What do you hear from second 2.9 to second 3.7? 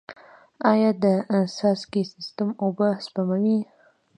سپموي؟